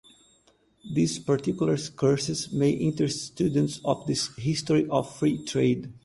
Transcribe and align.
These 0.95 1.19
particular 1.19 1.77
curses 1.77 2.51
may 2.51 2.71
interest 2.71 3.21
students 3.33 3.79
of 3.85 4.07
the 4.07 4.15
history 4.39 4.89
of 4.89 5.15
free 5.15 5.45
trade. 5.45 5.93